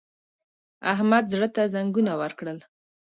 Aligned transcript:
احمد 0.93 1.25
زړه 1.33 1.47
ته 1.55 1.61
زنګنونه 1.73 2.13
ورکړل! 2.21 2.57